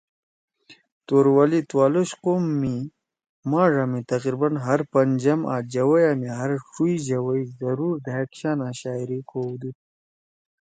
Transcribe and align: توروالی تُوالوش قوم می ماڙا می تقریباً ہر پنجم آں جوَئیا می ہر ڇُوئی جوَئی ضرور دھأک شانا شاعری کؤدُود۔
توروالی 1.07 1.61
تُوالوش 1.69 2.11
قوم 2.23 2.43
می 2.61 2.77
ماڙا 3.49 3.83
می 3.91 4.01
تقریباً 4.11 4.49
ہر 4.65 4.79
پنجم 4.93 5.39
آں 5.53 5.61
جوَئیا 5.73 6.11
می 6.19 6.29
ہر 6.39 6.51
ڇُوئی 6.73 6.95
جوَئی 7.07 7.43
ضرور 7.59 7.95
دھأک 8.05 8.29
شانا 8.39 8.69
شاعری 8.79 9.19
کؤدُود۔ 9.29 9.77